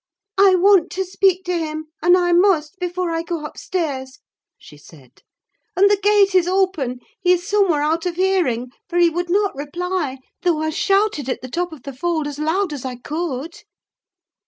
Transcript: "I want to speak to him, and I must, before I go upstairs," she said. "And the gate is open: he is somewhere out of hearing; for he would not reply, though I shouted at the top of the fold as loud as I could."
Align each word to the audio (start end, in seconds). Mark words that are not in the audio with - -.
"I 0.39 0.55
want 0.55 0.89
to 0.93 1.05
speak 1.05 1.45
to 1.45 1.55
him, 1.59 1.89
and 2.01 2.17
I 2.17 2.31
must, 2.31 2.79
before 2.79 3.11
I 3.11 3.21
go 3.21 3.45
upstairs," 3.45 4.17
she 4.57 4.75
said. 4.75 5.21
"And 5.77 5.91
the 5.91 5.99
gate 6.01 6.33
is 6.33 6.47
open: 6.47 7.01
he 7.19 7.33
is 7.33 7.47
somewhere 7.47 7.83
out 7.83 8.07
of 8.07 8.15
hearing; 8.15 8.71
for 8.89 8.97
he 8.97 9.11
would 9.11 9.29
not 9.29 9.55
reply, 9.55 10.17
though 10.41 10.59
I 10.59 10.71
shouted 10.71 11.29
at 11.29 11.41
the 11.43 11.49
top 11.51 11.71
of 11.71 11.83
the 11.83 11.93
fold 11.93 12.25
as 12.25 12.39
loud 12.39 12.73
as 12.73 12.83
I 12.83 12.95
could." 12.95 13.59